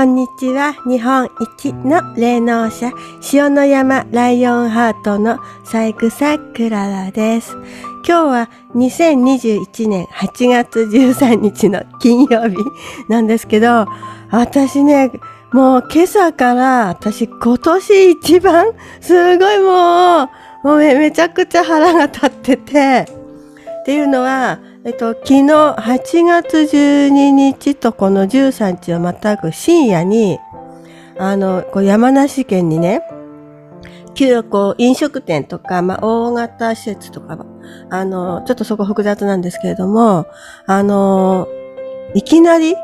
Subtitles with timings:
[0.00, 0.72] こんにちは。
[0.86, 2.90] 日本一の霊能者、
[3.34, 7.52] 塩の山ライオンハートのサイサクララです。
[7.52, 12.56] 今日は2021年8月13日の金曜日
[13.10, 13.84] なんですけど、
[14.30, 15.10] 私ね、
[15.52, 18.72] もう今朝から私今年一番
[19.02, 20.30] すごいも
[20.64, 23.06] う、もうめめちゃくちゃ腹が立ってて、
[23.82, 30.38] っていうのは、えっと、昨日8月12日とこの13日をまたぐ深夜に、
[31.18, 33.02] あの、こう山梨県にね、
[34.14, 37.44] 旧こう飲食店とか、まあ、大型施設とか、
[37.90, 40.26] あの、ちょっとそこ複雑なんですけれども、
[40.64, 41.46] あの、
[42.14, 42.74] いきなり、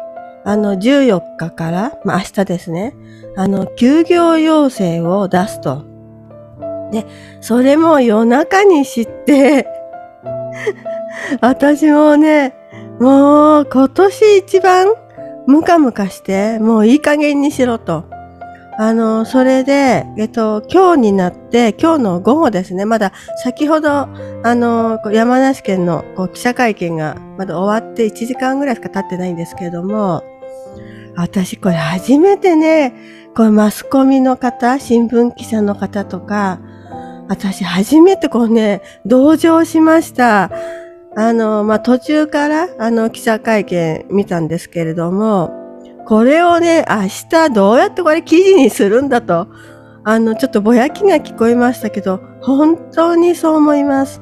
[0.44, 2.94] あの、14日から、まあ、明日ですね、
[3.38, 5.86] あの、休業要請を出すと。
[6.92, 7.06] で、
[7.41, 9.66] それも夜中に知って
[11.41, 12.55] 私もね、
[13.00, 14.89] もう今年一番
[15.47, 18.05] ムカムカして、もういい加減にしろと。
[18.78, 24.09] あの、それで、えっと、今日になって、今日の午後ですね、まだ先ほど、あ
[24.44, 30.22] の、山梨県のこう記者会見がまだ終わって1時間ぐらいしか経ってないんですけれども、
[31.17, 32.92] 私これ初めてね、
[33.34, 36.61] これマスコミの方、新聞記者の方とか、
[37.28, 40.50] 私初めてこうね、同情しました。
[41.17, 45.50] あの、まあ、途中から、あの、記者会見見たんですけれども、
[46.06, 49.48] これをね、明日どうやってこれ記事にするんだと、
[50.05, 54.21] あの、ちょっとぼやきが聞こえましたけど、本当にそう思います。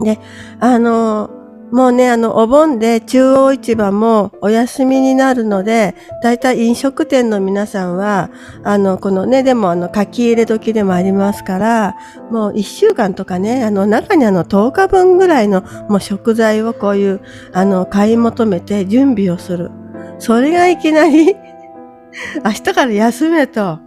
[0.00, 0.18] で、
[0.58, 1.30] あの、
[1.72, 8.30] もうね、あの、お盆で中央市場もお休みになるので、だいたい飲食店の皆さんは、
[8.62, 11.96] あの、このね、でもあの、書き入れ時でもありますから、
[12.30, 17.22] もう一週間とかね、あの、中にあの、10日分ぐらいのもう食材をこういう、
[17.54, 19.70] あの、買い求めて準備をする。
[20.18, 21.34] それがいきなり
[22.44, 23.78] 明日から休めと。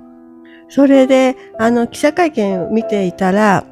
[0.69, 3.63] それで、あの、記者会見見ていたら、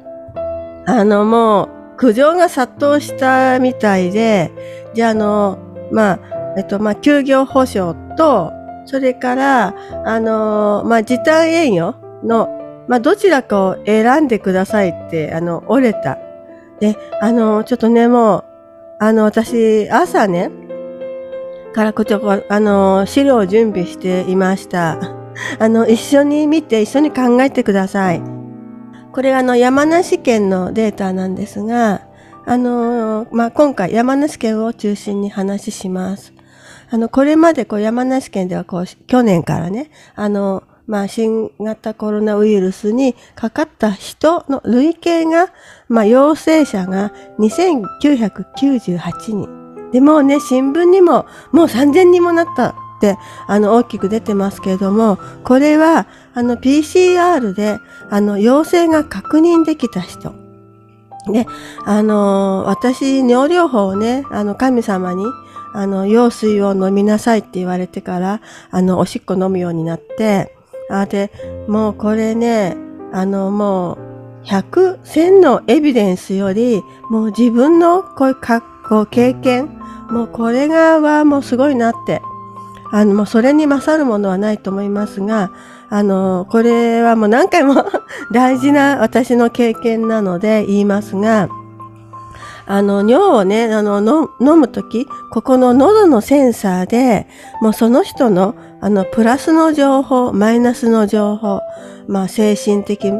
[0.86, 4.52] あの、もう、苦情が殺到したみたいで、
[4.94, 5.58] じゃあ、あの、
[5.92, 6.18] まあ、
[6.56, 8.52] えっと、まあ、休業保障と、
[8.86, 12.48] それから、あの、まあ、時短営業の、
[12.88, 16.18] まあ、どちらかを選んでくださいって、あの、折れた。
[16.80, 18.44] で、あの、ちょっとね、もう、
[19.00, 20.50] あの、私、朝ね、
[21.74, 24.98] からこちょこ、あの、資料を準備していました。
[25.58, 28.22] あの、一緒に見て、一緒に考えてください。
[29.14, 32.04] これはあの山梨県のデータなんですが、
[32.46, 36.32] あの、まあ、今回山梨県を中心に話します。
[36.90, 45.52] あの、これまでこう山梨県ではこう、去年からね、あの、まあ、新型コロナウイルスにかかった人の累計が、
[45.88, 48.98] まあ、陽性者が2998
[49.28, 49.90] 人。
[49.92, 53.16] でもね、新聞にももう3000人もなったって、
[53.46, 57.80] あの、大きく出てますけれども、これは、あの、PCR で、
[58.10, 60.34] あの、陽性が確認できた人。
[61.32, 61.46] で、
[61.84, 65.24] あの、私、尿療法をね、あの、神様に、
[65.72, 68.40] あの、羊水を飲みなさいって言われてから、
[68.70, 70.56] あの、おしっこ飲むようになって、
[70.90, 71.30] あ、で、
[71.68, 72.76] もうこれね、
[73.12, 79.80] あの、もう、100、1000のエビデンスより、もう自分のこういう格好、経験、
[80.10, 82.20] もうこれがはもうすごいなって
[82.94, 85.50] あの、もうそれに勝るものはないと思いますが、
[85.90, 87.84] あの、これはもう何回も
[88.32, 91.48] 大事な私の経験なので言いますが、
[92.66, 94.00] あの、尿をね、あの、
[94.40, 97.26] 飲むとき、ここの喉のセンサーで、
[97.60, 101.60] もうその人の、あの、プラスの情報、マイナスの情報、
[102.08, 103.12] まあ、精神的、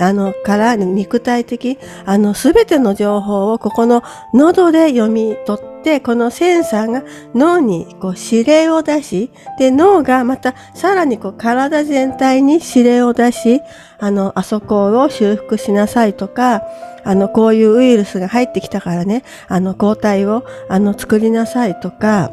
[0.00, 4.02] あの、から肉体的、あの、すべての情報をここの
[4.32, 7.02] 喉で読み取って、このセンサーが
[7.34, 13.60] 脳にこう指令を出し、で、脳がまたさらにこう体全体に指令を出し、
[13.98, 16.62] あの、あそこを修復しなさいとか、
[17.04, 22.30] あの、こういうウイルスが入ってきたからね、あの、抗体を、あの、作りなさいとか、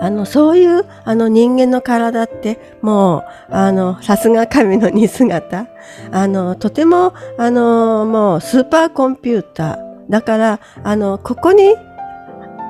[0.00, 5.66] あの、そういう、あの人間の体って、もう、あの、さすが神の似姿。
[6.12, 9.78] あの、とても、あの、もう、スーパーコンピューター。
[10.08, 11.76] だから、あの、ここに、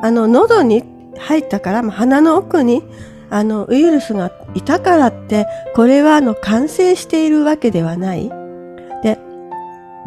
[0.03, 0.85] あの、喉に
[1.19, 2.83] 入ったから、鼻の奥に、
[3.31, 8.31] あの、ウイルスがいたからって、これは、あの、完成しているわけではない。
[9.03, 9.19] で、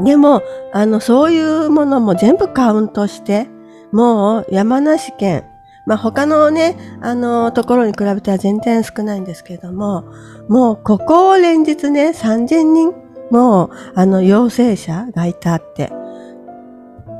[0.03, 0.41] でも、
[0.73, 3.47] あの、そういうものも全部カウントして、
[3.91, 5.43] もう山梨県、
[5.85, 10.05] まあ、他のね、あの、ところに比べては全然少ないんですけれども、
[10.47, 12.93] もうここを連日ね、3000人
[13.31, 15.91] も、あの、陽性者がいたって。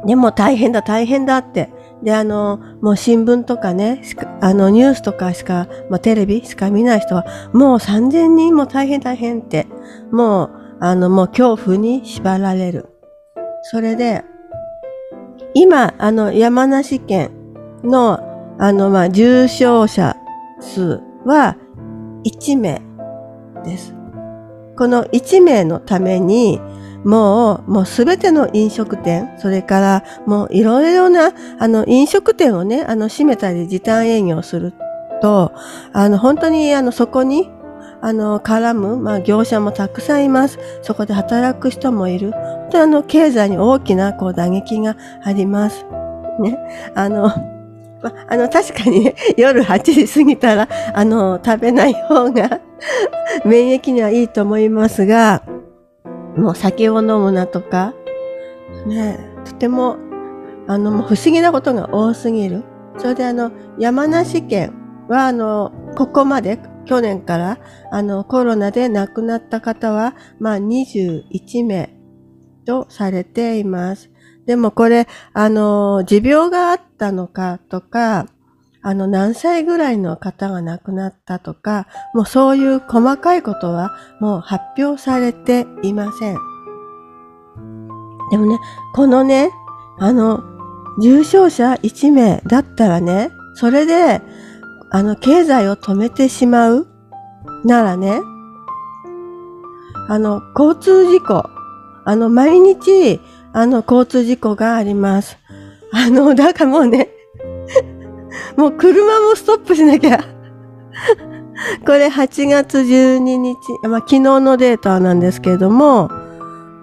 [0.06, 1.69] でも大変だ、大変だって。
[2.04, 4.02] で、あの、もう新聞とかね、
[4.42, 9.68] あの、ニュースとかしか、まあ、テレビしか見ない人は、もう3000人も大変大変って、
[10.12, 12.90] もう、あの、もう恐怖に縛られる。
[13.63, 14.24] それで、
[15.54, 17.31] 今、あの、山梨県
[17.84, 18.19] の、
[18.62, 20.16] あの、まあ、重症者
[20.60, 21.58] 数は
[22.24, 22.80] 1名
[23.66, 23.96] です。
[24.78, 26.62] この1名のために、
[27.04, 34.74] もう、もうすべての飲食店、それからもういろいろな、あの、飲食店をね、あの、閉めたり時短営業する
[35.24, 35.52] と、
[35.92, 37.50] あの、本当に、あの、そこに、
[38.00, 40.60] あの、絡む、まあ、業者もたくさんいます。
[40.84, 42.31] そこで働く人もいる。
[42.31, 45.84] 本当あの、経済に大きな、こう、打撃があります。
[46.40, 46.60] ね。
[46.94, 47.31] あの、
[48.03, 52.62] まあの、確かにね、夜8時過ぎたら、あの、食べない方が
[53.45, 55.44] 免疫にはいいと思いますが、
[56.36, 57.94] もう酒を飲むなとか、
[58.86, 59.98] ね、とても、
[60.68, 62.63] あの、不思議なことが多すぎる。
[62.98, 64.74] それであの、山梨県
[65.07, 67.59] はあの、ここまで、去年から、
[67.92, 71.95] あの、コロナで亡くなった方は、まあ、21名
[72.65, 74.11] とされています。
[74.51, 78.27] でもこれ、あの、持病があったのかとか、
[78.81, 86.36] あの、何歳ぐらいの方が亡くなったとか、もうそういう細かいことはもう発表されていません。
[88.30, 88.59] でもね、
[88.94, 89.51] このね、
[90.00, 90.44] あの、
[91.01, 94.21] 重症者1名だったらね、それで、
[94.89, 96.88] あの、経済を止めてしまう
[97.63, 98.19] ならね、
[100.09, 101.42] あの、交通事故、
[102.03, 103.21] あの、毎日、
[103.53, 105.38] あの、交通事故があります。
[105.92, 107.09] あの、だからもうね、
[108.57, 110.19] もう車もストップしなきゃ。
[111.86, 116.09] これ8月12日、まあ昨日のデータなんですけれども、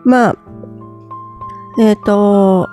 [0.04, 0.36] まあ、
[1.78, 2.68] えっ、ー、と、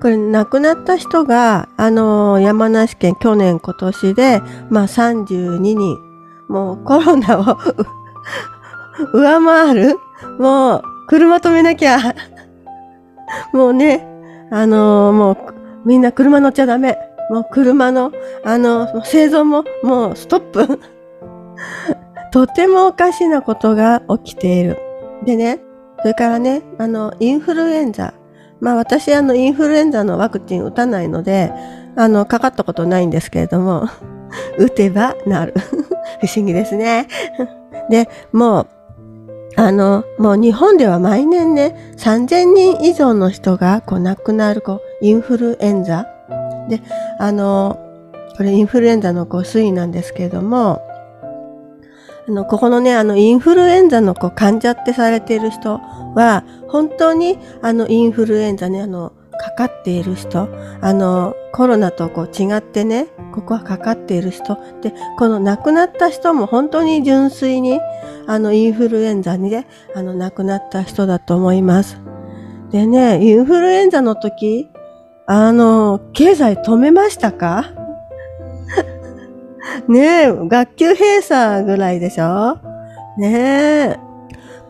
[0.00, 6.14] これ亡くなった人が、あの、山梨県去年今年で、まあ32人。
[6.48, 7.58] もうコロナを
[9.12, 9.98] 上回る
[10.38, 11.98] もう車止めなきゃ。
[13.52, 14.06] もうね、
[14.50, 15.36] あのー、もう
[15.84, 16.98] みんな車乗っちゃダメ。
[17.30, 18.12] もう車の、
[18.44, 20.80] あの、製造ももうストップ。
[22.32, 24.78] とてもおかしなことが起きている。
[25.24, 25.60] でね、
[26.00, 28.12] それからね、あの、インフルエンザ。
[28.60, 31.52] まあ私、あの、インフルエンザのワクチン打たないので、
[31.96, 33.88] あの、かかったことないんですけれども、
[34.58, 35.54] 打てばなる。
[36.20, 37.08] 不思議ですね。
[37.88, 38.66] で、もう、
[39.56, 46.06] あの、もう日本では毎年ね、3000人以上の人がこう亡くなるこうインフルエンザ。
[46.68, 46.80] で、
[47.18, 47.78] あの、
[48.36, 50.82] これインフルエンザのこう推移なんですけれども、
[52.26, 55.78] あの、ここのね、あの、インフルエンザのこう患者ってされている人
[56.14, 59.12] は、本当にあの、インフルエンザね、あの、
[59.56, 60.48] かかっている人、
[60.80, 67.80] あの、コロナとこう違ってね、ここはかかっている人、で、この亡くなった人も本当に純粋に、
[68.26, 71.98] あの、インフルエンザにね、あの、亡くなった人だと思います。
[72.70, 74.70] でね、インフルエンザの時、
[75.26, 77.66] あの、経済止めましたか？
[79.88, 82.58] ねえ、学級閉鎖ぐらいでしょ？
[83.18, 83.96] ねえ。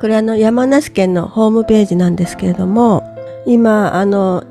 [0.01, 3.03] これあの、山梨県のホームページなんですけれども、
[3.47, 4.45] 今、あの、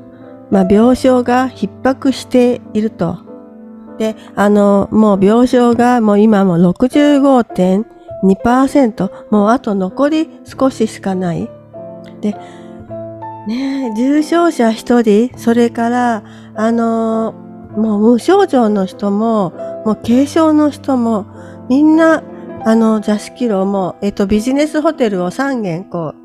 [0.50, 3.18] まあ、病床が逼迫していると。
[3.98, 11.50] で、あの、もう病床がもう今も65.2%、もうあと残り少ししかない。
[12.20, 12.36] で、
[13.46, 16.24] ね重症者一人、それから、
[16.54, 17.34] あの、
[17.76, 19.52] もう無症状の人も、
[19.84, 21.26] もう軽症の人も、
[21.68, 22.22] みんな、
[22.64, 26.23] あの、座敷炉も、えっと、ビジネスホテルを3軒、こう、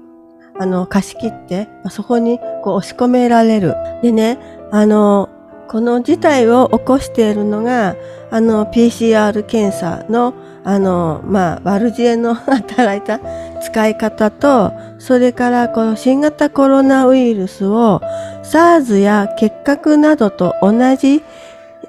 [0.59, 3.75] あの、貸し切って、そこに、こう、押し込められる。
[4.03, 4.37] でね、
[4.71, 5.29] あの、
[5.69, 7.95] この事態を起こしているのが、
[8.31, 13.19] あの、PCR 検査の、あの、まあ、悪知恵の働いた
[13.61, 18.01] 使い方と、それからこの新型コロナウイルスを
[18.43, 21.23] SARS や結核などと同じ、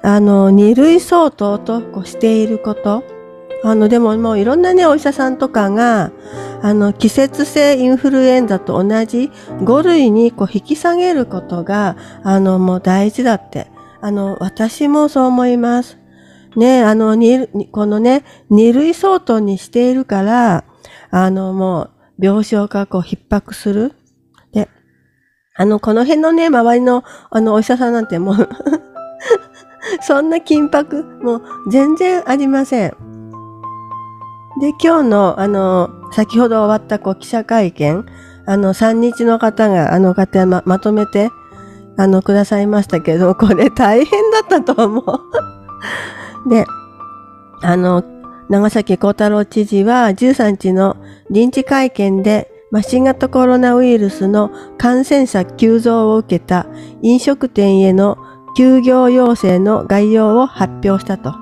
[0.01, 3.03] あの、二類相当としていること。
[3.63, 6.11] あの、でももういろんなね、お医者さんとかが、
[6.63, 13.67] あの、季節性インフルエンザと同じ5類にこう引き下げることが、あの、もう大事だって。
[14.01, 15.97] あの、私もそう思います。
[16.55, 17.15] ね、あの、
[17.71, 20.65] このね、二類相当にしているから、
[21.09, 23.93] あの、もう、病床がこう逼迫する。
[24.51, 24.69] で、
[25.55, 28.35] あの、この辺のね、周りの、あの、お医者さんなんてもう
[30.01, 32.91] そんな緊迫、もう全然ありません。
[34.59, 38.05] で、今日の、あの、先ほど終わったこう記者会見、
[38.45, 41.29] あの、3日の方が、あの方ま、まとめて
[41.97, 45.05] あの、くださいましたけど、 これ大変だったと思う。
[46.49, 46.65] で、
[47.61, 48.03] あの、
[48.49, 50.97] 長崎幸太郎知事は13日の
[51.29, 56.65] 臨時会見で、ま、新型コロナウイルスの感染者急増を受けた
[57.01, 58.17] 飲食店への
[58.57, 61.33] 休業要請の概要を発表したと。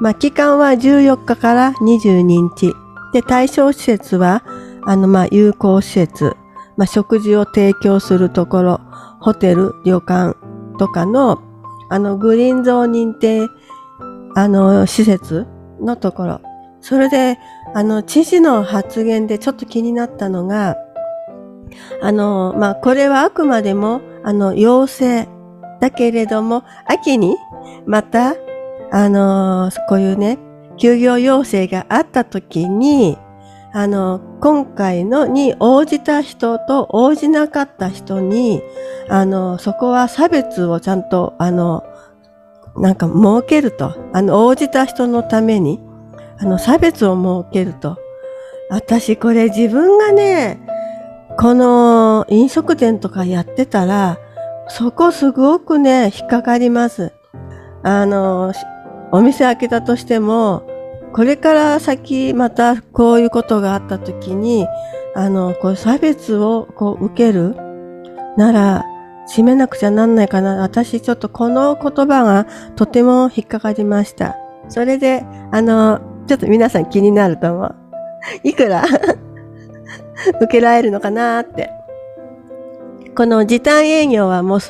[0.00, 2.87] まあ、期間は14日から22日。
[3.12, 4.44] で、対象施設は、
[4.82, 6.36] あの、まあ、有効施設、
[6.76, 8.80] まあ、食事を提供するところ、
[9.20, 10.36] ホテル、旅館
[10.78, 11.42] とかの、
[11.90, 13.48] あの、グリーンゾーン認定、
[14.34, 15.46] あの、施設
[15.80, 16.40] のところ。
[16.80, 17.38] それで、
[17.74, 20.76] あの、知事の発言でちょっと気になったのが、
[22.02, 25.26] あの、まあ、これはあくまでも、あの、要請
[25.80, 27.36] だけれども、秋に
[27.86, 28.34] また、
[28.90, 30.38] あの、こういうね、
[30.78, 33.18] 休業要請があった時に、
[33.72, 38.62] あの、今回のに応じた人と応じなかった人に、
[39.08, 41.84] あの、そこは差別をちゃんと、あの、
[42.76, 43.94] なんか設けると。
[44.12, 45.80] あの、応じた人のために、
[46.38, 47.98] あの、差別を設けると。
[48.70, 50.60] 私これ自分がね、
[51.38, 54.18] この飲食店とかやってたら、
[54.68, 57.12] そこすごくね、引っかかります。
[57.82, 58.52] あの、
[59.10, 60.67] お店開けたとしても、
[61.12, 64.66] これから先またこういうことがあった時に、
[65.14, 67.56] あの、こう差別をこう受ける
[68.36, 68.84] なら、
[69.28, 70.56] 閉めなくちゃなんないかな。
[70.62, 72.46] 私ちょっとこの言葉が
[72.76, 74.36] とても引っかかりました。
[74.68, 77.74] それで、あの、ちょっと皆さん気になると思う。
[78.42, 78.84] いくら
[80.40, 81.70] 受けられるのかなって。
[83.16, 84.60] この時短営業はもう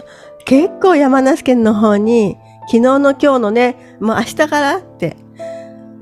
[0.46, 5.16] 結構山梨県の方に昨日の今日のね、もう明日からって、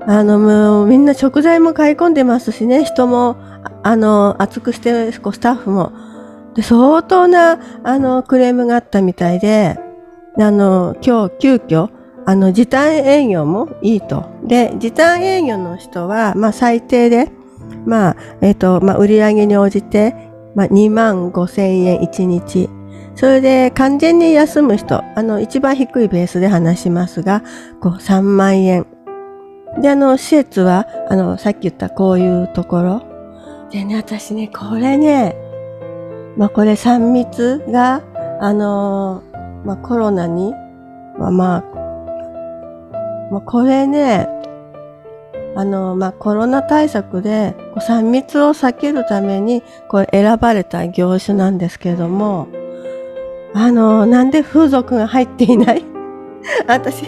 [0.09, 3.35] あのもうみんな食材も買い込んでますしね、人も、
[3.83, 5.91] あの、熱くして、スタッフも。
[6.55, 9.77] で、相当な、あの、クレームがあったみたいで、
[10.39, 11.89] あの、今日急遽、
[12.25, 14.25] あの、時短営業もいいと。
[14.45, 17.29] で、時短営業の人は、まあ最低で、
[17.85, 20.15] まあ、えっ、ー、と、まあ売上に応じて、
[20.55, 22.69] まあ2万5千円1日。
[23.15, 27.43] それで完全に休む人、あの、一番低いベースで話しますが、
[27.81, 28.85] こう3万円。
[29.81, 33.01] で、あの、施設は、あの、さっき言ったこういうところ。
[33.71, 35.35] でね、私ね、これね、
[36.37, 38.01] まあこれ3密が、
[38.39, 39.23] あの
[39.65, 40.53] まあコロナに、
[41.17, 41.63] まあまあ、
[43.31, 44.29] まあこれね、
[45.55, 52.47] あの、まあ、コロナ対策で、3密を避けるために、これ選ばれた業種なんですけれども、
[53.55, 55.83] あの、なんで風俗が入っていない？
[56.67, 57.05] 私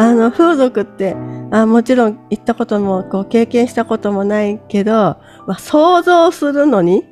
[0.00, 1.14] あの、風俗って
[1.50, 7.04] あ、もちろん行ったことも、こう、経験したこともないけど、まあ、想像するのに、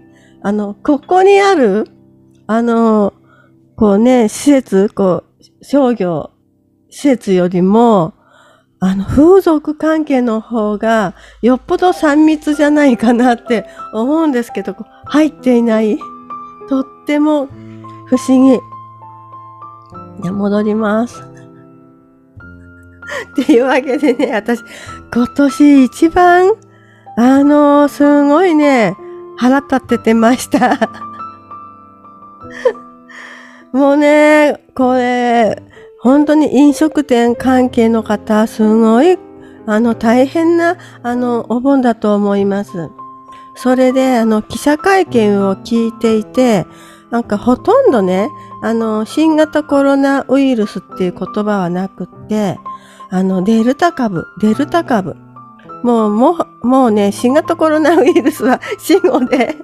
[0.43, 1.87] あの、ここにある、
[2.47, 3.13] あの、
[3.77, 6.31] こうね、施設、こう、商業、
[6.89, 8.15] 施設よりも、
[8.81, 15.99] あの、風俗関係の方が、よっぽど3密じゃないかなって思うんですけど、入っていない。
[16.71, 17.49] とっても
[18.07, 18.59] 不思議。
[20.23, 21.28] で、戻ります。
[23.43, 24.63] っていうわけでね、私、
[25.13, 26.53] 今年一番、
[27.17, 28.97] あのー、すごいね、
[29.37, 30.79] 腹立っててました。
[33.73, 35.63] もうね、これ、
[36.01, 39.19] 本当に飲食店関係の方、すごい、
[39.67, 42.91] あの、大変な、あの、お盆だと思います。
[43.55, 46.67] それで、あの、記者会見を聞いていて、
[47.11, 48.29] なんかほとんどね、
[48.63, 52.59] あの、新型コロナウイルスっていう言葉はなくって、
[53.11, 55.17] あの、デルタ株、デルタ株。
[55.83, 59.57] もう、もう、もうね、新型コロナウイルスは 死後で、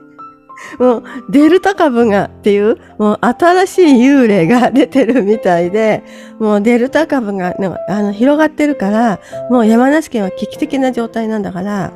[0.78, 6.04] もう、デルタ株がっていう、もう新しい幽霊が出てるみたいで、
[6.38, 7.54] もうデルタ株が、
[7.88, 9.20] あの、広がってるから、
[9.50, 11.92] もう山梨県は危機的な状態なんだから、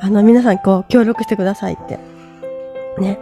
[0.00, 1.98] あの、皆さんこう、協力してくださいって。
[2.98, 3.18] ね。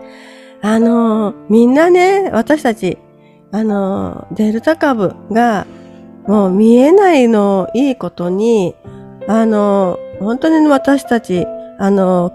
[0.63, 2.99] あのみんなね、私たち、
[3.51, 5.67] あのデルタ株が、
[6.31, 8.77] もう見えないのいいことに、
[9.27, 11.45] あの本当に私たち、
[11.77, 12.31] あの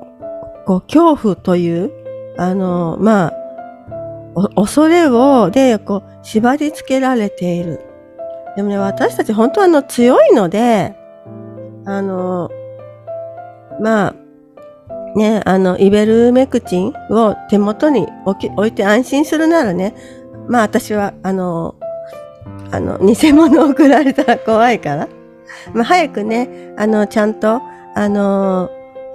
[0.66, 1.92] こう、恐怖という、
[2.38, 7.80] あのまあ、恐れを、で、こう、縛り付けられている。
[8.58, 10.94] でもね、私たち本当はあの強いので、
[11.86, 12.50] あの、
[13.80, 14.16] まあ、
[15.18, 19.96] ね、あの、イベルメクチンを手元に置き置いて安心するならね、
[20.50, 21.76] まあ私は、あの、
[22.76, 25.08] あの、偽物を送られたら怖いから、
[25.74, 27.62] まあ早くね、あの、ちゃんと、
[27.96, 28.70] あの、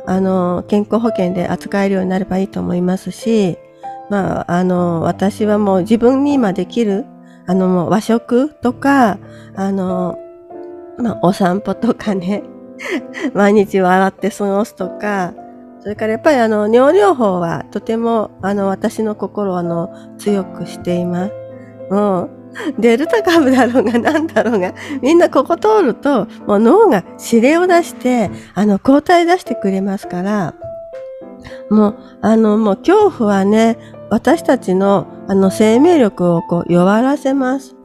[0.06, 3.58] あの、健康保険で扱えるようになればいいと思いますし、
[4.08, 7.04] まあ、あの、私はもう自分に今できる、
[7.46, 9.18] あの、もう和食とか、
[9.54, 10.18] あの、
[10.98, 12.42] まあ、お散歩とかね、
[13.34, 15.34] 毎日笑って過ごすとか、
[15.80, 21.32] それからやっぱりあの、尿療法はとてもあの、私の心をあの、強くしています。
[21.90, 22.30] もう、
[22.78, 30.54] デルタ株だろうが何だろうが、みんなここ通ると、もう脳が指令を出して、あの、抗体出してくれますから、
[31.70, 33.78] もう、あの、もう恐怖はね、
[34.10, 37.76] 私たちの、あの、生命力をこう、弱らせます。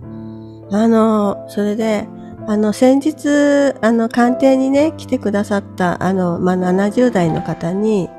[0.72, 2.08] あの、それで、
[2.48, 8.10] あの、先日、あの、鑑定にね、来てくださった、あの、まあ、70代の方に、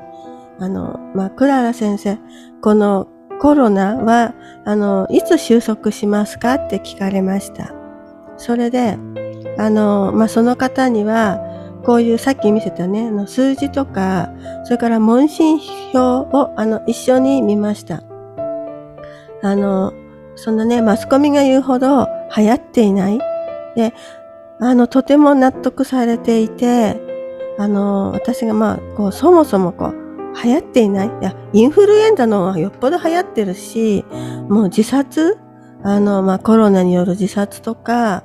[0.59, 2.17] あの、まあ、クララ先生、
[2.61, 3.07] この
[3.39, 4.33] コロナは、
[4.65, 7.73] あの、いつ収束しますかって聞かれました。
[8.37, 8.97] それで、
[9.57, 11.39] あの、まあ、その方には、
[11.83, 14.29] こういうさっき見せたね、あの数字とか、
[14.65, 18.03] それから問診票をあの一緒に見ました。
[19.41, 19.93] あの、
[20.35, 23.19] そんなね、マスコミが言うほど流行っていない。
[23.75, 23.93] で、
[24.59, 26.99] あの、とても納得されていて、
[27.57, 30.06] あの、私がまあ、こう、そもそもこう、
[30.43, 31.07] 流行っていない。
[31.07, 34.05] いや、インフルエンザのはよっぽど流行ってるし、
[34.49, 35.37] もう自殺
[35.83, 38.23] あの、まあ、コロナによる自殺とか、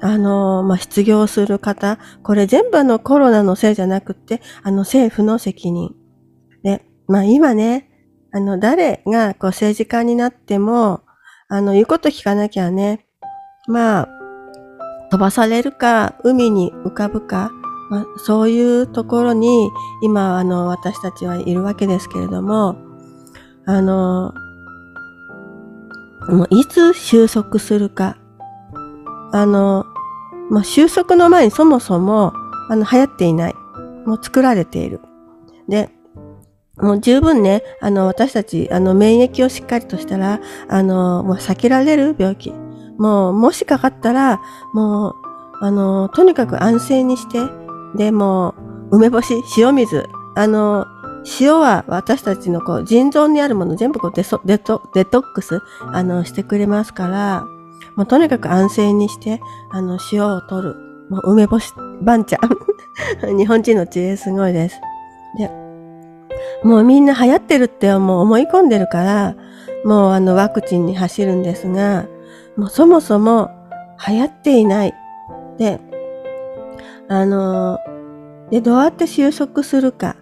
[0.00, 5.94] あの、まあ、失業する方、これ全部あのコロナのせいじゃなくて、あの政府の責任。
[6.62, 7.90] で、まあ今ね、
[8.32, 11.02] あの誰がこう政治家になっても、
[11.48, 13.06] あの言うこと聞かなきゃね、
[13.66, 14.08] まあ、
[15.10, 17.50] 飛ばされるか、海に浮かぶか、
[17.90, 19.70] まあ、そういうところに
[20.02, 22.76] 今あの私たちはいるわけですけれども、
[23.66, 24.32] あの、
[26.28, 28.16] もういつ収束するか、
[29.32, 29.84] あの、
[30.50, 32.32] まあ、収束の前にそもそも、
[32.70, 33.54] あの、流行っていない。
[34.06, 35.00] もう作られている。
[35.68, 35.90] で、
[36.78, 42.52] もう十分ね、あの、私たち、あの、免疫をしっかりとしたら、あの、もう避けられる病気。
[42.98, 44.40] もう、もしかかったら、
[44.72, 45.14] もう、
[45.60, 47.40] あの、とにかく安静にして、
[47.94, 48.54] で、も、
[48.90, 50.86] 梅干し、塩水、あの、
[51.40, 55.60] 塩は私たちのこう腎臓にあるもの全部こうデソデトデトックス
[55.92, 57.44] あのしてくれますから、
[57.96, 60.76] もうとにかく安静にして、あの、塩を取る。
[61.10, 61.72] もう梅干し、
[62.02, 63.36] ばんちゃん。
[63.36, 64.80] 日本人の知恵すごいです。
[65.36, 65.50] で、
[66.62, 69.36] もうみんな流行ってるってもう思い込んでるから、
[69.84, 72.06] もうあのワクチンに走るんですが、
[72.56, 73.50] もうそもそも
[74.06, 74.94] 流行っていない。
[75.58, 75.80] で、
[77.08, 77.78] あの、
[78.50, 80.16] で、どうやって収束するか。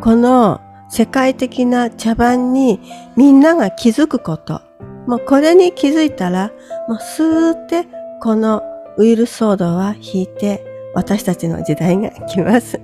[0.00, 2.80] この世界的な茶番に
[3.16, 4.60] みんなが気づくこと。
[5.06, 6.50] もうこれに気づいたら、
[6.88, 7.86] もうスーって
[8.20, 8.62] この
[8.98, 10.64] ウイルス騒動は引いて
[10.94, 12.80] 私たちの時代が来ます。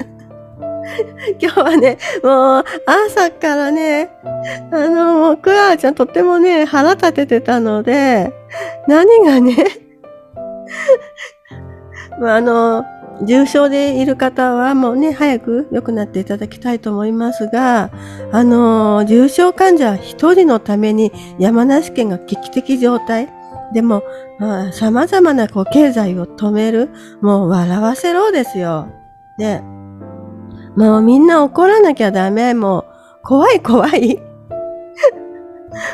[1.41, 4.11] 今日はね、もう朝からね、
[4.73, 8.33] あの、もうクラーちゃんとってもね、腹立ててたので、
[8.87, 9.55] 何がね、
[12.21, 12.85] まあの、
[13.23, 17.91] 重症でいる方はもうね、早く良くなっていただきたいと思いますが、
[18.33, 23.29] あの、重症患者一人のために山梨県が危機的状態。
[23.75, 24.03] でも、
[24.39, 28.89] まあ、様々なこう経済を止める、もう笑わせろですよ。
[29.37, 29.61] で、
[30.77, 32.55] もうみんな怒らなきゃダメ。
[32.55, 32.85] もう、
[33.25, 34.28] 怖い怖い。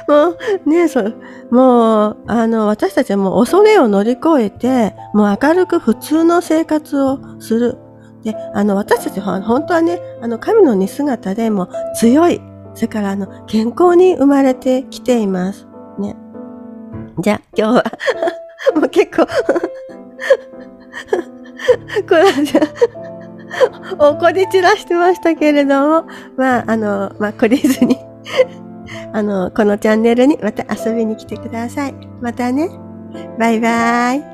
[0.09, 1.17] もう、ねそう、
[1.51, 7.79] もう、あの、私たちはもう恐れを乗り越えて、もう明るく普通の生活をする。
[8.23, 12.41] で、あの、私たちは本当はね、あの、神の似姿でも強い。
[12.75, 15.67] それから、あの、健康に生まれてきています。
[15.99, 16.17] ね。
[17.21, 17.85] じゃあ、今日は
[18.77, 19.27] もう結構
[22.09, 22.61] これじゃ
[23.99, 26.05] 怒り散らしてましたけれども、
[26.37, 27.99] まあ、あの、まあ、懲りずに
[29.13, 31.95] あの、このチャンネルにまた遊びに来てください。
[32.21, 32.69] またね。
[33.39, 34.34] バイバーイ。